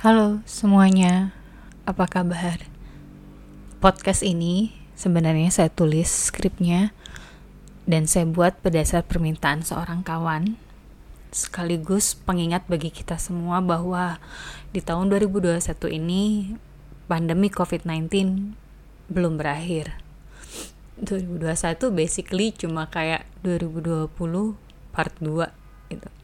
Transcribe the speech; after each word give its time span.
Halo 0.00 0.40
semuanya, 0.48 1.36
apa 1.84 2.08
kabar? 2.08 2.56
Podcast 3.84 4.24
ini 4.24 4.72
sebenarnya 4.96 5.52
saya 5.52 5.68
tulis 5.68 6.08
skripnya 6.08 6.96
dan 7.84 8.08
saya 8.08 8.24
buat 8.24 8.56
berdasar 8.64 9.04
permintaan 9.04 9.60
seorang 9.60 10.00
kawan 10.00 10.56
sekaligus 11.36 12.16
pengingat 12.16 12.64
bagi 12.64 12.88
kita 12.88 13.20
semua 13.20 13.60
bahwa 13.60 14.16
di 14.72 14.80
tahun 14.80 15.12
2021 15.12 15.68
ini 15.92 16.56
pandemi 17.04 17.52
COVID-19 17.52 18.08
belum 19.12 19.36
berakhir. 19.36 20.00
2021 20.96 21.76
basically 21.92 22.56
cuma 22.56 22.88
kayak 22.88 23.28
2020 23.44 24.08
part 24.96 25.12
2 25.20 25.92
gitu. 25.92 26.19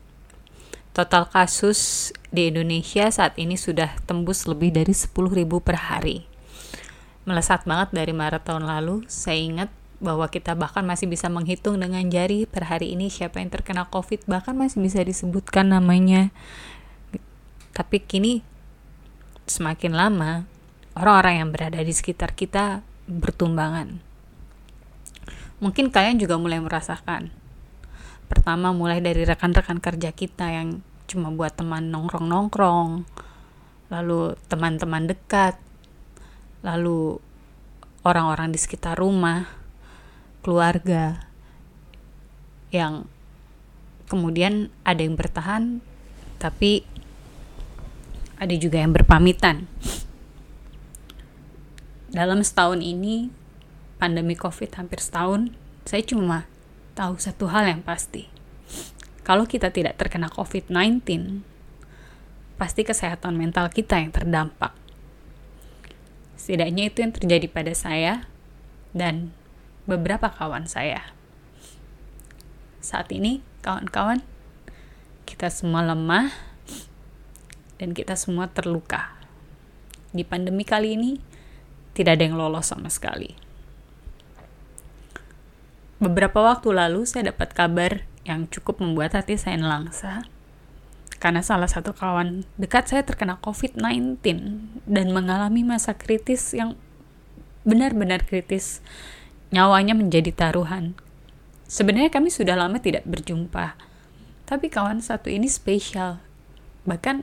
Total 0.96 1.28
kasus 1.28 2.08
di 2.32 2.48
Indonesia 2.48 3.04
saat 3.12 3.36
ini 3.36 3.60
sudah 3.60 4.00
tembus 4.08 4.48
lebih 4.48 4.72
dari 4.72 4.96
10.000 4.96 5.12
per 5.60 5.76
hari. 5.92 6.24
Melesat 7.28 7.68
banget 7.68 7.92
dari 7.92 8.16
Maret 8.16 8.48
tahun 8.48 8.64
lalu. 8.64 9.04
Saya 9.04 9.36
ingat 9.36 9.68
bahwa 10.00 10.24
kita 10.32 10.56
bahkan 10.56 10.88
masih 10.88 11.04
bisa 11.04 11.28
menghitung 11.28 11.76
dengan 11.76 12.00
jari 12.08 12.48
per 12.48 12.72
hari 12.72 12.96
ini 12.96 13.12
siapa 13.12 13.44
yang 13.44 13.52
terkena 13.52 13.84
COVID, 13.92 14.24
bahkan 14.24 14.56
masih 14.56 14.80
bisa 14.80 15.04
disebutkan 15.04 15.68
namanya. 15.68 16.32
Tapi 17.76 18.00
kini 18.00 18.40
semakin 19.44 19.92
lama 19.92 20.48
orang-orang 20.96 21.44
yang 21.44 21.48
berada 21.52 21.80
di 21.84 21.92
sekitar 21.92 22.32
kita 22.32 22.80
bertumbangan. 23.04 24.00
Mungkin 25.60 25.92
kalian 25.92 26.16
juga 26.16 26.40
mulai 26.40 26.56
merasakan 26.56 27.44
Pertama 28.26 28.74
mulai 28.74 28.98
dari 28.98 29.22
rekan-rekan 29.22 29.78
kerja 29.78 30.10
kita 30.10 30.50
yang 30.50 30.82
cuma 31.06 31.30
buat 31.30 31.54
teman 31.54 31.90
nongkrong-nongkrong, 31.90 33.06
lalu 33.90 34.34
teman-teman 34.50 35.06
dekat, 35.06 35.54
lalu 36.66 37.22
orang-orang 38.02 38.50
di 38.50 38.58
sekitar 38.58 38.98
rumah, 38.98 39.46
keluarga, 40.42 41.26
yang 42.74 43.06
kemudian 44.10 44.70
ada 44.82 45.02
yang 45.02 45.14
bertahan, 45.14 45.82
tapi 46.38 46.82
ada 48.36 48.54
juga 48.54 48.82
yang 48.82 48.92
berpamitan. 48.92 49.66
Dalam 52.10 52.42
setahun 52.42 52.80
ini, 52.82 53.30
pandemi 53.98 54.38
COVID 54.38 54.70
hampir 54.78 55.02
setahun, 55.02 55.50
saya 55.86 56.02
cuma 56.06 56.46
tahu 56.96 57.18
satu 57.18 57.50
hal 57.50 57.66
yang 57.68 57.82
pasti. 57.82 58.35
Kalau 59.26 59.42
kita 59.42 59.74
tidak 59.74 59.98
terkena 59.98 60.30
COVID-19, 60.30 61.02
pasti 62.54 62.86
kesehatan 62.86 63.34
mental 63.34 63.66
kita 63.74 63.98
yang 63.98 64.14
terdampak. 64.14 64.70
Setidaknya 66.38 66.86
itu 66.86 67.02
yang 67.02 67.10
terjadi 67.10 67.50
pada 67.50 67.74
saya 67.74 68.30
dan 68.94 69.34
beberapa 69.82 70.30
kawan 70.30 70.70
saya. 70.70 71.10
Saat 72.78 73.10
ini, 73.10 73.42
kawan-kawan, 73.66 74.22
kita 75.26 75.50
semua 75.50 75.82
lemah 75.82 76.30
dan 77.82 77.98
kita 77.98 78.14
semua 78.14 78.46
terluka. 78.46 79.10
Di 80.14 80.22
pandemi 80.22 80.62
kali 80.62 80.94
ini, 80.94 81.18
tidak 81.98 82.22
ada 82.22 82.30
yang 82.30 82.38
lolos 82.38 82.70
sama 82.70 82.86
sekali. 82.94 83.34
Beberapa 85.98 86.46
waktu 86.46 86.70
lalu 86.70 87.02
saya 87.10 87.34
dapat 87.34 87.50
kabar 87.50 88.06
yang 88.26 88.50
cukup 88.50 88.82
membuat 88.82 89.14
hati 89.14 89.38
saya 89.38 89.54
nelangsa. 89.54 90.26
Karena 91.16 91.40
salah 91.40 91.70
satu 91.70 91.96
kawan 91.96 92.44
dekat 92.60 92.92
saya 92.92 93.06
terkena 93.06 93.40
COVID-19 93.40 94.20
dan 94.84 95.06
mengalami 95.14 95.64
masa 95.64 95.96
kritis 95.96 96.52
yang 96.52 96.74
benar-benar 97.64 98.26
kritis. 98.26 98.84
Nyawanya 99.54 99.94
menjadi 99.94 100.34
taruhan. 100.34 100.98
Sebenarnya 101.70 102.10
kami 102.10 102.28
sudah 102.28 102.58
lama 102.58 102.82
tidak 102.82 103.06
berjumpa. 103.06 103.78
Tapi 104.44 104.66
kawan 104.68 105.00
satu 105.00 105.30
ini 105.30 105.46
spesial. 105.46 106.20
Bahkan 106.84 107.22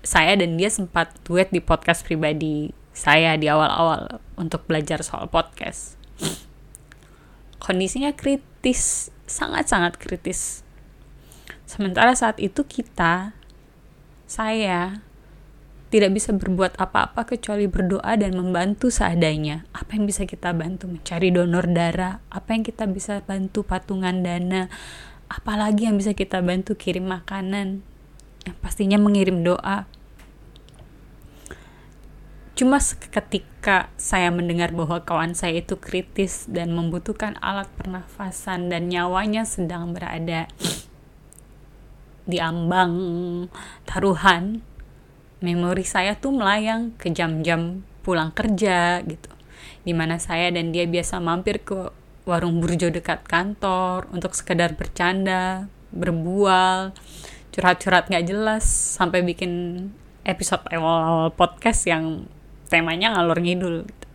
saya 0.00 0.34
dan 0.34 0.56
dia 0.56 0.72
sempat 0.72 1.12
duet 1.28 1.52
di 1.52 1.60
podcast 1.60 2.08
pribadi 2.08 2.72
saya 2.96 3.36
di 3.36 3.46
awal-awal 3.46 4.18
untuk 4.40 4.64
belajar 4.64 5.04
soal 5.04 5.28
podcast 5.28 6.00
kondisinya 7.60 8.10
kritis, 8.16 8.49
sangat-sangat 9.24 9.96
kritis. 9.96 10.62
Sementara 11.64 12.12
saat 12.18 12.36
itu 12.42 12.66
kita, 12.66 13.32
saya, 14.26 15.02
tidak 15.90 16.14
bisa 16.14 16.30
berbuat 16.30 16.78
apa-apa 16.78 17.26
kecuali 17.26 17.66
berdoa 17.66 18.14
dan 18.14 18.38
membantu 18.38 18.94
seadanya. 18.94 19.66
Apa 19.74 19.98
yang 19.98 20.06
bisa 20.06 20.22
kita 20.22 20.54
bantu? 20.54 20.86
Mencari 20.86 21.34
donor 21.34 21.66
darah. 21.66 22.22
Apa 22.30 22.54
yang 22.54 22.62
kita 22.62 22.86
bisa 22.86 23.26
bantu? 23.26 23.66
Patungan 23.66 24.22
dana. 24.22 24.70
Apalagi 25.26 25.90
yang 25.90 25.98
bisa 25.98 26.14
kita 26.14 26.38
bantu? 26.46 26.78
Kirim 26.78 27.10
makanan. 27.10 27.82
Yang 28.46 28.56
pastinya 28.62 29.02
mengirim 29.02 29.42
doa. 29.42 29.90
Cuma 32.60 32.76
ketika 33.08 33.88
saya 33.96 34.28
mendengar 34.28 34.68
bahwa 34.76 35.00
kawan 35.00 35.32
saya 35.32 35.64
itu 35.64 35.80
kritis 35.80 36.44
dan 36.44 36.76
membutuhkan 36.76 37.40
alat 37.40 37.72
pernafasan 37.80 38.68
dan 38.68 38.92
nyawanya 38.92 39.48
sedang 39.48 39.96
berada 39.96 40.44
di 42.28 42.36
ambang 42.36 42.92
taruhan, 43.88 44.60
memori 45.40 45.88
saya 45.88 46.20
tuh 46.20 46.36
melayang 46.36 46.92
ke 47.00 47.08
jam-jam 47.08 47.80
pulang 48.04 48.28
kerja 48.28 49.00
gitu. 49.08 49.32
Di 49.80 49.96
mana 49.96 50.20
saya 50.20 50.52
dan 50.52 50.68
dia 50.68 50.84
biasa 50.84 51.16
mampir 51.16 51.64
ke 51.64 51.88
warung 52.28 52.60
burjo 52.60 52.92
dekat 52.92 53.24
kantor 53.24 54.04
untuk 54.12 54.36
sekedar 54.36 54.76
bercanda, 54.76 55.64
berbual, 55.96 56.92
curhat-curhat 57.56 58.12
gak 58.12 58.28
jelas, 58.28 58.68
sampai 58.68 59.24
bikin 59.24 59.88
episode 60.28 60.60
awal-awal 60.68 61.32
podcast 61.32 61.88
yang 61.88 62.28
temanya 62.70 63.18
ngalor 63.18 63.42
ngidul 63.42 63.76
gitu. 63.84 64.06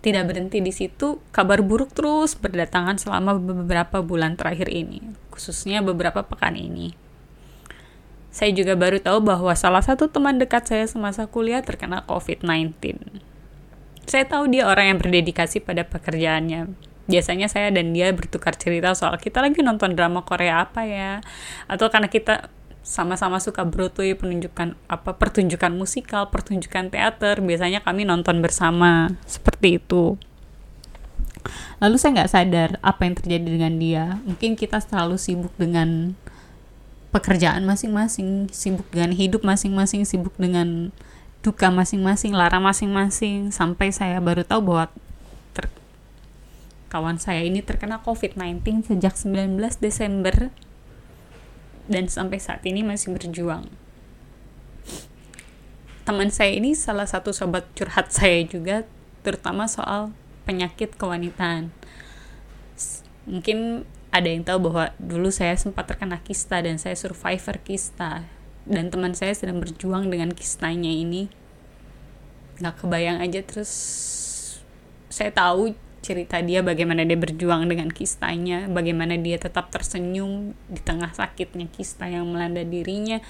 Tidak 0.00 0.24
berhenti 0.24 0.64
di 0.64 0.72
situ, 0.72 1.20
kabar 1.28 1.60
buruk 1.60 1.92
terus 1.92 2.32
berdatangan 2.32 2.96
selama 2.96 3.36
beberapa 3.36 4.00
bulan 4.00 4.32
terakhir 4.32 4.72
ini, 4.72 5.12
khususnya 5.28 5.84
beberapa 5.84 6.24
pekan 6.24 6.56
ini. 6.56 6.96
Saya 8.32 8.54
juga 8.56 8.78
baru 8.78 8.96
tahu 9.02 9.20
bahwa 9.20 9.52
salah 9.52 9.84
satu 9.84 10.08
teman 10.08 10.40
dekat 10.40 10.64
saya 10.64 10.88
semasa 10.88 11.28
kuliah 11.28 11.60
terkena 11.60 12.06
COVID-19. 12.08 12.72
Saya 14.08 14.24
tahu 14.24 14.48
dia 14.48 14.64
orang 14.64 14.96
yang 14.96 14.98
berdedikasi 15.02 15.60
pada 15.60 15.84
pekerjaannya. 15.84 16.72
Biasanya 17.10 17.50
saya 17.50 17.74
dan 17.74 17.90
dia 17.90 18.08
bertukar 18.14 18.54
cerita 18.54 18.94
soal 18.94 19.18
kita 19.18 19.42
lagi 19.42 19.60
nonton 19.60 19.98
drama 19.98 20.22
Korea 20.24 20.64
apa 20.64 20.86
ya, 20.86 21.20
atau 21.66 21.90
karena 21.90 22.06
kita 22.06 22.48
sama-sama 22.80 23.36
suka 23.38 23.62
Broadway 23.68 24.16
penunjukan 24.16 24.72
apa 24.88 25.10
pertunjukan 25.14 25.70
musikal 25.76 26.32
pertunjukan 26.32 26.88
teater 26.88 27.44
biasanya 27.44 27.84
kami 27.84 28.08
nonton 28.08 28.40
bersama. 28.40 29.14
Seperti 29.28 29.78
itu. 29.82 30.16
Lalu 31.80 31.96
saya 31.96 32.20
nggak 32.20 32.32
sadar 32.32 32.70
apa 32.84 33.00
yang 33.08 33.14
terjadi 33.16 33.48
dengan 33.48 33.74
dia. 33.80 34.04
Mungkin 34.24 34.56
kita 34.56 34.80
selalu 34.80 35.16
sibuk 35.16 35.52
dengan 35.56 36.16
pekerjaan 37.10 37.66
masing-masing 37.66 38.52
sibuk 38.52 38.86
dengan 38.92 39.10
hidup 39.16 39.42
masing-masing 39.42 40.06
sibuk 40.06 40.36
dengan 40.38 40.94
duka 41.40 41.72
masing-masing 41.72 42.36
lara 42.36 42.60
masing-masing. 42.60 43.52
Sampai 43.52 43.92
saya 43.92 44.20
baru 44.20 44.44
tahu 44.44 44.72
bahwa 44.72 44.92
kawan 46.90 47.22
saya 47.22 47.46
ini 47.46 47.62
terkena 47.62 48.02
COVID-19 48.02 48.82
sejak 48.90 49.14
19 49.14 49.56
Desember 49.78 50.50
dan 51.90 52.06
sampai 52.06 52.38
saat 52.38 52.62
ini 52.62 52.86
masih 52.86 53.10
berjuang. 53.10 53.66
Teman 56.06 56.30
saya 56.30 56.54
ini 56.54 56.78
salah 56.78 57.04
satu 57.04 57.34
sobat 57.34 57.66
curhat 57.74 58.08
saya 58.16 58.46
juga, 58.46 58.86
terutama 59.26 59.66
soal 59.66 60.14
penyakit 60.46 60.94
kewanitaan. 60.94 61.74
Mungkin 63.26 63.84
ada 64.14 64.26
yang 64.30 64.46
tahu 64.46 64.70
bahwa 64.70 64.94
dulu 64.98 65.34
saya 65.34 65.54
sempat 65.58 65.90
terkena 65.90 66.22
kista 66.22 66.62
dan 66.62 66.78
saya 66.78 66.94
survivor 66.94 67.58
kista. 67.62 68.26
Dan 68.66 68.90
teman 68.90 69.18
saya 69.18 69.34
sedang 69.34 69.58
berjuang 69.58 70.06
dengan 70.10 70.30
kistanya 70.30 70.90
ini. 70.90 71.26
Gak 72.62 72.86
kebayang 72.86 73.18
aja 73.18 73.42
terus 73.42 73.70
saya 75.10 75.34
tahu 75.34 75.74
cerita 76.00 76.40
dia 76.40 76.64
bagaimana 76.64 77.04
dia 77.04 77.16
berjuang 77.16 77.68
dengan 77.68 77.92
kistanya, 77.92 78.66
bagaimana 78.72 79.20
dia 79.20 79.36
tetap 79.36 79.68
tersenyum 79.68 80.56
di 80.66 80.80
tengah 80.80 81.12
sakitnya 81.12 81.68
kista 81.68 82.08
yang 82.08 82.28
melanda 82.28 82.64
dirinya. 82.64 83.20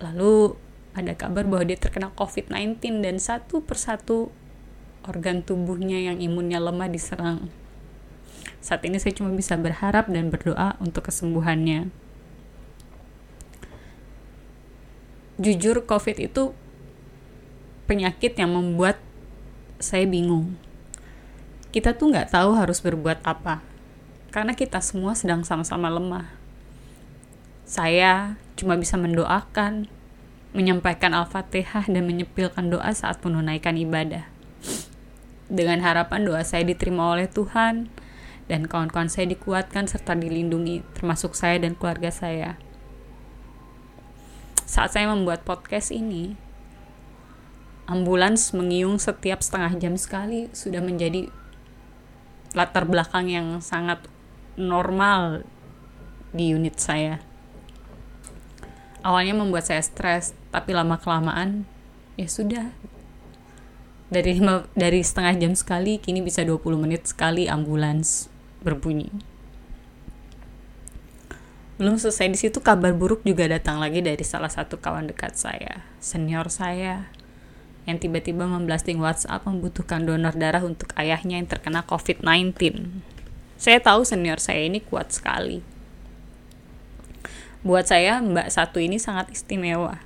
Lalu 0.00 0.56
ada 0.92 1.16
kabar 1.16 1.48
bahwa 1.48 1.64
dia 1.64 1.80
terkena 1.80 2.12
COVID-19 2.12 3.00
dan 3.00 3.16
satu 3.16 3.64
persatu 3.64 4.28
organ 5.08 5.40
tubuhnya 5.40 5.98
yang 6.12 6.20
imunnya 6.20 6.60
lemah 6.60 6.92
diserang. 6.92 7.48
Saat 8.62 8.84
ini 8.86 9.00
saya 9.00 9.16
cuma 9.16 9.32
bisa 9.32 9.56
berharap 9.58 10.06
dan 10.12 10.28
berdoa 10.28 10.76
untuk 10.78 11.08
kesembuhannya. 11.08 11.90
jujur 15.42 15.82
COVID 15.82 16.16
itu 16.22 16.54
penyakit 17.90 18.38
yang 18.38 18.54
membuat 18.54 19.02
saya 19.82 20.06
bingung. 20.06 20.54
Kita 21.72 21.96
tuh 21.96 22.12
nggak 22.12 22.36
tahu 22.36 22.52
harus 22.52 22.84
berbuat 22.84 23.24
apa, 23.24 23.64
karena 24.28 24.52
kita 24.52 24.84
semua 24.84 25.16
sedang 25.16 25.40
sama-sama 25.40 25.88
lemah. 25.88 26.28
Saya 27.64 28.36
cuma 28.60 28.76
bisa 28.76 29.00
mendoakan, 29.00 29.88
menyampaikan 30.52 31.16
Al-Fatihah 31.16 31.88
dan 31.88 32.04
menyepilkan 32.04 32.68
doa 32.68 32.92
saat 32.92 33.24
menunaikan 33.24 33.80
ibadah. 33.80 34.28
Dengan 35.48 35.80
harapan 35.80 36.28
doa 36.28 36.44
saya 36.44 36.60
diterima 36.60 37.08
oleh 37.16 37.24
Tuhan 37.24 37.88
dan 38.52 38.68
kawan-kawan 38.68 39.08
saya 39.08 39.32
dikuatkan 39.32 39.88
serta 39.88 40.12
dilindungi, 40.12 40.84
termasuk 40.92 41.32
saya 41.32 41.56
dan 41.56 41.72
keluarga 41.72 42.12
saya. 42.12 42.60
Saat 44.68 44.92
saya 44.92 45.08
membuat 45.08 45.48
podcast 45.48 45.88
ini, 45.88 46.36
ambulans 47.88 48.52
mengiung 48.52 49.00
setiap 49.00 49.40
setengah 49.40 49.72
jam 49.80 49.96
sekali 49.96 50.52
sudah 50.52 50.84
menjadi 50.84 51.32
latar 52.52 52.84
belakang 52.84 53.28
yang 53.28 53.60
sangat 53.64 54.00
normal 54.56 55.44
di 56.32 56.52
unit 56.52 56.76
saya. 56.76 57.20
Awalnya 59.02 59.34
membuat 59.34 59.66
saya 59.66 59.82
stres 59.82 60.36
tapi 60.54 60.76
lama 60.76 60.96
kelamaan 61.00 61.66
ya 62.16 62.28
sudah. 62.28 62.70
Dari 64.12 64.36
dari 64.76 65.00
setengah 65.00 65.34
jam 65.40 65.52
sekali 65.56 65.96
kini 65.96 66.20
bisa 66.20 66.44
20 66.44 66.60
menit 66.76 67.08
sekali 67.08 67.48
ambulans 67.48 68.28
berbunyi. 68.60 69.08
Belum 71.80 71.96
selesai 71.98 72.28
di 72.30 72.38
situ 72.38 72.60
kabar 72.60 72.92
buruk 72.94 73.24
juga 73.24 73.48
datang 73.48 73.80
lagi 73.80 74.04
dari 74.04 74.22
salah 74.22 74.52
satu 74.52 74.78
kawan 74.78 75.10
dekat 75.10 75.34
saya 75.34 75.82
senior 75.98 76.46
saya 76.52 77.10
yang 77.86 77.98
tiba-tiba 77.98 78.46
memblasting 78.46 79.02
WhatsApp 79.02 79.42
membutuhkan 79.42 80.06
donor 80.06 80.34
darah 80.38 80.62
untuk 80.62 80.94
ayahnya 80.94 81.38
yang 81.42 81.48
terkena 81.50 81.82
COVID-19. 81.82 82.54
Saya 83.58 83.78
tahu 83.82 84.06
senior 84.06 84.38
saya 84.42 84.66
ini 84.66 84.82
kuat 84.82 85.14
sekali 85.14 85.72
Buat 87.62 87.94
saya, 87.94 88.18
Mbak 88.18 88.50
Satu 88.50 88.82
ini 88.82 88.98
sangat 88.98 89.30
istimewa. 89.30 90.02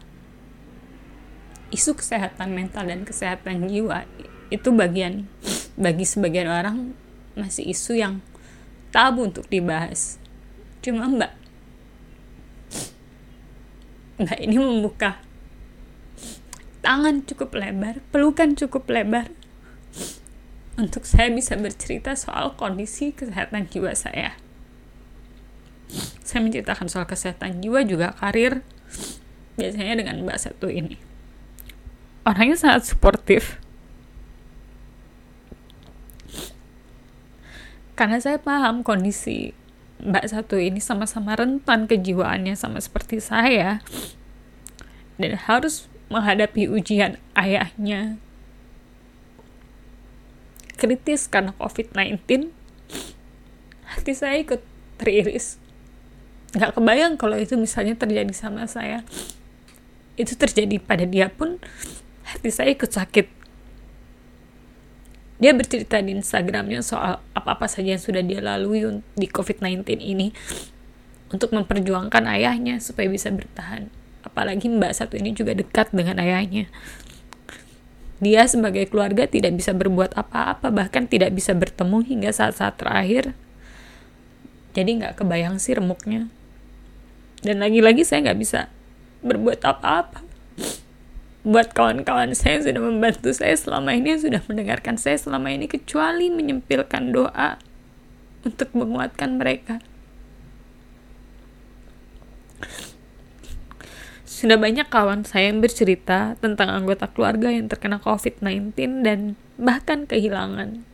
Isu 1.73 1.97
kesehatan 1.97 2.53
mental 2.53 2.85
dan 2.85 3.09
kesehatan 3.09 3.65
jiwa 3.73 4.05
itu 4.53 4.69
bagian 4.77 5.25
bagi 5.73 6.05
sebagian 6.05 6.53
orang 6.53 6.93
masih 7.33 7.65
isu 7.65 7.97
yang 7.97 8.21
tabu 8.93 9.25
untuk 9.25 9.49
dibahas. 9.49 10.21
Cuma 10.85 11.09
Mbak 11.09 11.33
Mbak 14.21 14.39
ini 14.45 14.57
membuka 14.61 15.17
tangan 16.87 17.27
cukup 17.27 17.51
lebar, 17.59 17.99
pelukan 18.15 18.55
cukup 18.55 18.87
lebar. 18.87 19.35
Untuk 20.79 21.03
saya 21.03 21.35
bisa 21.35 21.59
bercerita 21.59 22.15
soal 22.15 22.55
kondisi 22.55 23.11
kesehatan 23.11 23.67
jiwa 23.67 23.91
saya. 23.99 24.39
Saya 26.23 26.47
menceritakan 26.47 26.87
soal 26.87 27.11
kesehatan 27.11 27.59
jiwa 27.59 27.83
juga 27.83 28.15
karir 28.15 28.63
biasanya 29.59 29.99
dengan 29.99 30.23
Mbak 30.23 30.39
Satu 30.39 30.71
ini. 30.71 30.95
Orangnya 32.23 32.55
sangat 32.55 32.87
suportif. 32.87 33.59
Karena 37.99 38.23
saya 38.23 38.39
paham 38.39 38.87
kondisi 38.87 39.59
Mbak 40.07 40.27
Satu 40.31 40.55
ini 40.61 40.79
sama-sama 40.79 41.35
rentan 41.35 41.91
kejiwaannya 41.91 42.55
sama 42.55 42.79
seperti 42.79 43.19
saya. 43.19 43.83
Dan 45.17 45.35
harus 45.49 45.89
menghadapi 46.09 46.71
ujian 46.71 47.19
ayahnya. 47.35 48.21
Kritis 50.77 51.25
karena 51.27 51.57
COVID-19 51.57 52.53
hati 53.87 54.13
saya 54.13 54.37
ikut 54.39 54.61
teriris. 55.01 55.57
Nggak 56.53 56.77
kebayang 56.77 57.15
kalau 57.17 57.37
itu 57.41 57.57
misalnya 57.57 57.97
terjadi 57.97 58.33
sama 58.37 58.69
saya. 58.69 59.03
Itu 60.21 60.37
terjadi 60.37 60.77
pada 60.81 61.05
dia 61.09 61.33
pun 61.33 61.61
hati 62.29 62.51
saya 62.53 62.73
ikut 62.73 62.93
sakit. 62.93 63.27
Dia 65.37 65.53
bercerita 65.53 66.01
di 66.01 66.17
Instagramnya 66.17 66.81
soal 66.81 67.21
apa-apa 67.37 67.69
saja 67.69 67.93
yang 67.93 68.01
sudah 68.01 68.25
dia 68.25 68.41
lalui 68.41 69.05
di 69.17 69.29
COVID-19 69.29 70.01
ini 70.01 70.33
untuk 71.29 71.53
memperjuangkan 71.53 72.25
ayahnya 72.25 72.81
supaya 72.81 73.11
bisa 73.13 73.29
bertahan. 73.29 73.93
Apalagi 74.27 74.67
mbak 74.67 74.91
satu 74.91 75.15
ini 75.15 75.31
juga 75.31 75.55
dekat 75.55 75.95
dengan 75.95 76.19
ayahnya. 76.19 76.67
Dia 78.19 78.49
sebagai 78.51 78.91
keluarga 78.91 79.31
tidak 79.31 79.55
bisa 79.55 79.71
berbuat 79.71 80.19
apa-apa, 80.19 80.75
bahkan 80.75 81.07
tidak 81.07 81.31
bisa 81.31 81.55
bertemu 81.55 82.03
hingga 82.03 82.31
saat-saat 82.35 82.75
terakhir. 82.81 83.37
Jadi 84.75 84.99
nggak 84.99 85.23
kebayang 85.23 85.63
sih 85.63 85.79
remuknya 85.79 86.27
dan 87.47 87.61
lagi-lagi 87.61 88.03
saya 88.03 88.27
nggak 88.31 88.41
bisa 88.41 88.61
berbuat 89.23 89.63
apa-apa 89.63 90.27
buat 91.47 91.71
kawan-kawan 91.71 92.35
saya 92.35 92.59
yang 92.59 92.65
sudah 92.67 92.83
membantu 92.83 93.31
saya 93.31 93.55
selama 93.55 93.95
ini 93.95 94.19
sudah 94.19 94.43
mendengarkan 94.51 94.99
saya 94.99 95.15
selama 95.15 95.55
ini 95.55 95.71
kecuali 95.71 96.27
menyempilkan 96.27 97.15
doa 97.15 97.61
untuk 98.43 98.75
menguatkan 98.75 99.39
mereka 99.39 99.79
sudah 104.37 104.61
banyak 104.61 104.93
kawan 104.93 105.25
saya 105.25 105.49
yang 105.49 105.65
bercerita 105.65 106.37
tentang 106.45 106.69
anggota 106.69 107.09
keluarga 107.09 107.49
yang 107.49 107.73
terkena 107.73 107.97
COVID-19 107.97 108.77
dan 109.01 109.33
bahkan 109.57 110.05
kehilangan. 110.05 110.85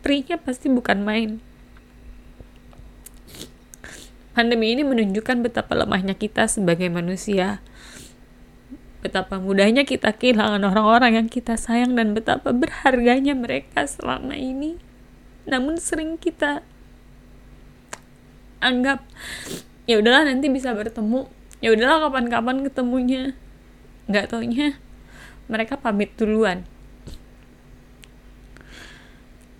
Perihnya 0.00 0.40
pasti 0.40 0.72
bukan 0.72 1.04
main. 1.04 1.30
Pandemi 4.32 4.72
ini 4.72 4.88
menunjukkan 4.88 5.44
betapa 5.44 5.76
lemahnya 5.76 6.16
kita 6.16 6.48
sebagai 6.48 6.88
manusia. 6.88 7.60
Betapa 9.04 9.36
mudahnya 9.36 9.84
kita 9.84 10.16
kehilangan 10.16 10.64
orang-orang 10.64 11.20
yang 11.20 11.28
kita 11.28 11.60
sayang 11.60 11.92
dan 11.92 12.16
betapa 12.16 12.56
berharganya 12.56 13.36
mereka 13.36 13.84
selama 13.84 14.32
ini. 14.32 14.80
Namun 15.44 15.76
sering 15.76 16.16
kita 16.16 16.64
anggap 18.64 19.04
ya 19.84 20.00
udahlah 20.00 20.24
nanti 20.24 20.48
bisa 20.48 20.72
bertemu. 20.72 21.35
Ya 21.64 21.72
udahlah 21.72 22.08
kapan-kapan 22.08 22.66
ketemunya. 22.66 23.36
Nggak 24.06 24.30
taunya 24.32 24.78
mereka 25.46 25.78
pamit 25.78 26.10
duluan 26.18 26.66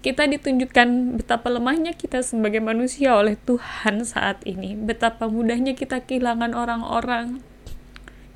kita 0.06 0.22
ditunjukkan 0.22 1.18
betapa 1.18 1.50
lemahnya 1.50 1.90
kita 1.90 2.22
sebagai 2.22 2.62
manusia 2.62 3.18
oleh 3.18 3.34
Tuhan 3.42 4.06
saat 4.06 4.38
ini. 4.46 4.78
Betapa 4.78 5.26
mudahnya 5.26 5.74
kita 5.74 5.98
kehilangan 5.98 6.54
orang-orang 6.54 7.42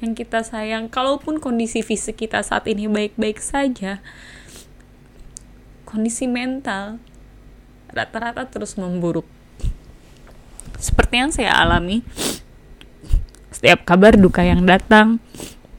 yang 0.03 0.19
kita 0.19 0.43
sayang. 0.43 0.91
Kalaupun 0.91 1.39
kondisi 1.39 1.87
fisik 1.87 2.27
kita 2.27 2.43
saat 2.43 2.67
ini 2.67 2.91
baik-baik 2.91 3.39
saja, 3.39 4.03
kondisi 5.87 6.27
mental 6.27 6.99
rata-rata 7.95 8.51
terus 8.51 8.75
memburuk. 8.75 9.31
Seperti 10.75 11.23
yang 11.23 11.31
saya 11.31 11.55
alami, 11.55 12.03
setiap 13.61 13.85
kabar 13.85 14.17
duka 14.17 14.41
yang 14.41 14.65
datang 14.65 15.21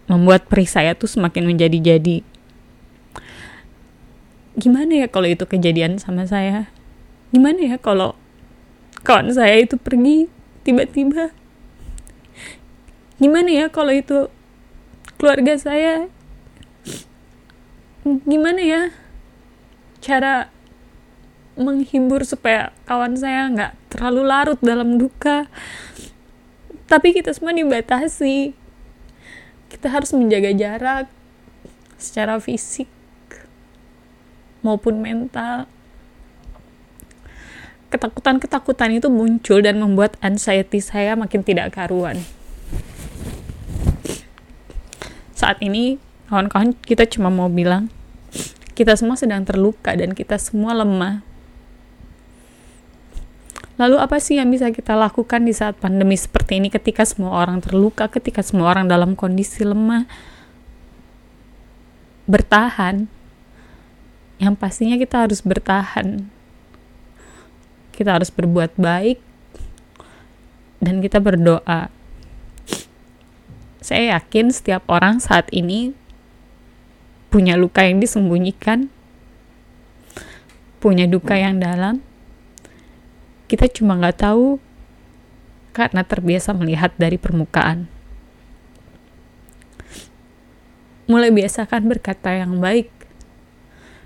membuat 0.05 0.45
perih 0.45 0.69
saya 0.69 0.93
tuh 0.93 1.09
semakin 1.09 1.49
menjadi-jadi. 1.49 2.21
Gimana 4.53 5.01
ya 5.01 5.07
kalau 5.09 5.25
itu 5.25 5.49
kejadian 5.49 5.97
sama 5.97 6.29
saya? 6.29 6.69
Gimana 7.33 7.57
ya 7.57 7.81
kalau 7.81 8.13
kawan 9.01 9.33
saya 9.33 9.57
itu 9.65 9.81
pergi 9.81 10.29
tiba-tiba? 10.61 11.33
Gimana 13.17 13.49
ya 13.49 13.65
kalau 13.73 13.97
itu 13.97 14.29
keluarga 15.17 15.57
saya? 15.57 16.05
Gimana 18.05 18.61
ya 18.61 18.81
cara 20.05 20.53
menghibur 21.57 22.29
supaya 22.29 22.69
kawan 22.85 23.17
saya 23.17 23.49
nggak 23.49 23.73
terlalu 23.89 24.21
larut 24.21 24.59
dalam 24.61 25.01
duka 25.01 25.49
tapi 26.91 27.15
kita 27.15 27.31
semua 27.31 27.55
dibatasi 27.55 28.51
kita 29.71 29.87
harus 29.87 30.11
menjaga 30.11 30.51
jarak 30.51 31.07
secara 31.95 32.35
fisik 32.43 32.91
maupun 34.59 34.99
mental. 34.99 35.71
Ketakutan-ketakutan 37.87 38.99
itu 38.99 39.07
muncul 39.07 39.63
dan 39.63 39.79
membuat 39.79 40.19
anxiety 40.19 40.83
saya 40.83 41.15
makin 41.15 41.43
tidak 41.43 41.71
karuan. 41.71 42.19
Saat 45.31 45.63
ini, 45.63 45.99
kawan-kawan, 46.27 46.75
kita 46.83 47.07
cuma 47.07 47.31
mau 47.31 47.47
bilang, 47.47 47.87
kita 48.75 48.95
semua 48.99 49.15
sedang 49.15 49.43
terluka 49.43 49.95
dan 49.95 50.11
kita 50.11 50.35
semua 50.39 50.75
lemah. 50.75 51.23
Lalu 53.81 53.97
apa 53.97 54.21
sih 54.21 54.37
yang 54.37 54.53
bisa 54.53 54.69
kita 54.69 54.93
lakukan 54.93 55.41
di 55.41 55.57
saat 55.57 55.73
pandemi 55.73 56.13
seperti 56.13 56.61
ini 56.61 56.69
ketika 56.69 57.01
semua 57.01 57.41
orang 57.41 57.65
terluka, 57.65 58.05
ketika 58.13 58.45
semua 58.45 58.69
orang 58.69 58.85
dalam 58.85 59.17
kondisi 59.17 59.65
lemah? 59.65 60.05
Bertahan. 62.29 63.09
Yang 64.37 64.53
pastinya 64.61 65.01
kita 65.01 65.25
harus 65.25 65.41
bertahan. 65.41 66.29
Kita 67.89 68.21
harus 68.21 68.29
berbuat 68.29 68.77
baik 68.77 69.17
dan 70.77 71.01
kita 71.01 71.17
berdoa. 71.17 71.89
Saya 73.81 74.13
yakin 74.13 74.53
setiap 74.53 74.85
orang 74.93 75.17
saat 75.17 75.49
ini 75.49 75.97
punya 77.33 77.57
luka 77.57 77.81
yang 77.81 77.97
disembunyikan, 77.97 78.93
punya 80.77 81.09
duka 81.09 81.33
yang 81.33 81.57
dalam, 81.57 82.05
kita 83.51 83.67
cuma 83.67 83.99
nggak 83.99 84.23
tahu 84.23 84.63
karena 85.75 86.07
terbiasa 86.07 86.55
melihat 86.55 86.95
dari 86.95 87.19
permukaan. 87.19 87.91
Mulai 91.11 91.35
biasakan 91.35 91.91
berkata 91.91 92.31
yang 92.31 92.63
baik 92.63 92.87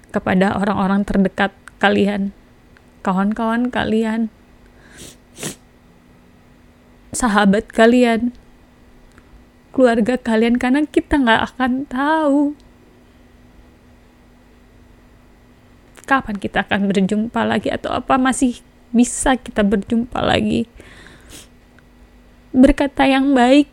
kepada 0.10 0.58
orang-orang 0.58 1.06
terdekat 1.06 1.54
kalian, 1.78 2.34
kawan-kawan 3.06 3.70
kalian, 3.70 4.34
sahabat 7.14 7.70
kalian, 7.70 8.34
keluarga 9.70 10.18
kalian, 10.18 10.58
karena 10.58 10.90
kita 10.90 11.22
nggak 11.22 11.54
akan 11.54 11.72
tahu 11.86 12.58
kapan 16.06 16.38
kita 16.38 16.66
akan 16.66 16.86
berjumpa 16.90 17.42
lagi 17.46 17.74
atau 17.74 17.90
apa 17.90 18.22
masih 18.22 18.62
bisa 18.94 19.39
kita 19.39 19.65
berjumpa 19.65 20.20
lagi. 20.22 20.70
Berkata 22.56 23.06
yang 23.06 23.34
baik, 23.36 23.68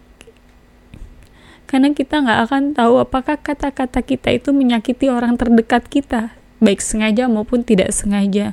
karena 1.72 1.96
kita 1.96 2.20
nggak 2.20 2.40
akan 2.48 2.62
tahu 2.76 3.00
apakah 3.00 3.40
kata-kata 3.40 4.04
kita 4.04 4.28
itu 4.28 4.52
menyakiti 4.52 5.08
orang 5.08 5.40
terdekat 5.40 5.88
kita, 5.88 6.36
baik 6.60 6.84
sengaja 6.84 7.32
maupun 7.32 7.64
tidak 7.64 7.96
sengaja. 7.96 8.52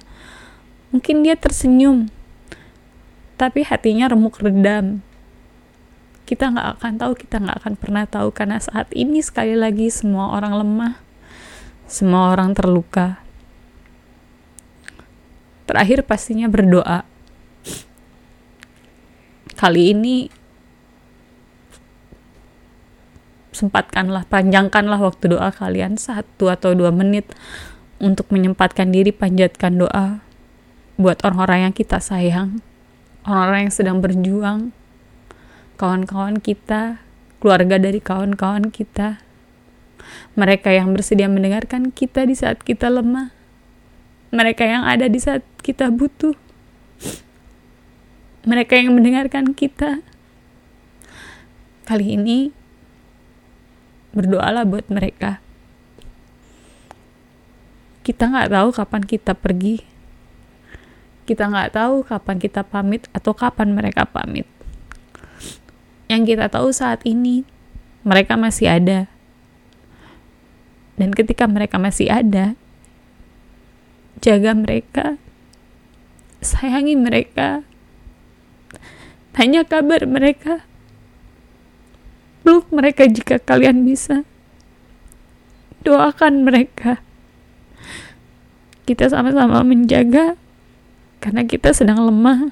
Mungkin 0.95 1.27
dia 1.27 1.35
tersenyum, 1.35 2.07
tapi 3.35 3.67
hatinya 3.67 4.07
remuk 4.07 4.39
redam. 4.39 5.03
Kita 6.23 6.47
nggak 6.47 6.79
akan 6.79 6.93
tahu, 6.95 7.11
kita 7.19 7.43
nggak 7.43 7.57
akan 7.59 7.73
pernah 7.75 8.07
tahu 8.07 8.31
karena 8.31 8.55
saat 8.63 8.87
ini 8.95 9.19
sekali 9.19 9.59
lagi 9.59 9.91
semua 9.91 10.31
orang 10.39 10.55
lemah, 10.63 10.95
semua 11.91 12.31
orang 12.31 12.55
terluka, 12.55 13.19
Terakhir 15.69 16.01
pastinya 16.01 16.49
berdoa. 16.49 17.05
Kali 19.53 19.93
ini 19.93 20.33
sempatkanlah, 23.53 24.25
panjangkanlah 24.25 24.97
waktu 24.97 25.37
doa 25.37 25.53
kalian 25.53 26.01
satu 26.01 26.49
atau 26.49 26.73
dua 26.73 26.89
menit 26.89 27.29
untuk 28.01 28.33
menyempatkan 28.33 28.89
diri 28.89 29.13
panjatkan 29.13 29.77
doa 29.77 30.25
buat 30.97 31.21
orang-orang 31.21 31.69
yang 31.69 31.75
kita 31.77 32.01
sayang, 32.01 32.65
orang-orang 33.29 33.69
yang 33.69 33.75
sedang 33.75 33.97
berjuang, 34.01 34.73
kawan-kawan 35.77 36.41
kita, 36.41 36.97
keluarga 37.37 37.77
dari 37.77 38.01
kawan-kawan 38.01 38.73
kita, 38.73 39.21
mereka 40.33 40.73
yang 40.73 40.97
bersedia 40.97 41.29
mendengarkan 41.29 41.93
kita 41.93 42.25
di 42.25 42.33
saat 42.33 42.63
kita 42.65 42.89
lemah, 42.89 43.37
mereka 44.29 44.65
yang 44.65 44.85
ada 44.85 45.09
di 45.09 45.17
saat 45.17 45.41
kita 45.61 45.89
butuh, 45.89 46.37
mereka 48.45 48.77
yang 48.77 48.93
mendengarkan 48.93 49.53
kita. 49.53 50.01
Kali 51.85 52.13
ini 52.13 52.53
berdoalah 54.13 54.65
buat 54.65 54.85
mereka. 54.93 55.41
Kita 58.05 58.29
nggak 58.29 58.49
tahu 58.53 58.69
kapan 58.73 59.03
kita 59.05 59.33
pergi. 59.37 59.85
Kita 61.29 61.45
nggak 61.45 61.77
tahu 61.77 62.01
kapan 62.05 62.37
kita 62.41 62.65
pamit 62.65 63.05
atau 63.13 63.37
kapan 63.37 63.69
mereka 63.73 64.05
pamit. 64.09 64.49
Yang 66.09 66.33
kita 66.33 66.49
tahu 66.49 66.73
saat 66.73 67.05
ini, 67.05 67.45
mereka 68.01 68.33
masih 68.33 68.65
ada. 68.65 69.05
Dan 70.97 71.13
ketika 71.13 71.45
mereka 71.45 71.77
masih 71.77 72.09
ada, 72.09 72.57
jaga 74.19 74.51
mereka, 74.51 75.15
sayangi 76.43 76.95
mereka, 76.99 77.63
tanya 79.31 79.63
kabar 79.63 80.03
mereka, 80.03 80.67
peluk 82.43 82.67
mereka 82.71 83.07
jika 83.07 83.39
kalian 83.39 83.87
bisa, 83.87 84.27
doakan 85.83 86.43
mereka. 86.43 86.99
Kita 88.83 89.05
sama-sama 89.07 89.61
menjaga 89.61 90.33
karena 91.21 91.45
kita 91.45 91.71
sedang 91.71 92.09
lemah 92.09 92.51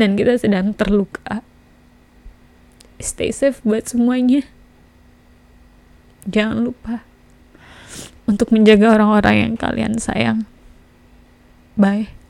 dan 0.00 0.16
kita 0.16 0.40
sedang 0.40 0.72
terluka. 0.72 1.44
Stay 2.96 3.34
safe 3.34 3.60
buat 3.66 3.84
semuanya. 3.84 4.46
Jangan 6.24 6.64
lupa 6.64 7.11
untuk 8.32 8.48
menjaga 8.48 8.96
orang-orang 8.96 9.36
yang 9.44 9.54
kalian 9.60 10.00
sayang. 10.00 10.48
Bye. 11.76 12.21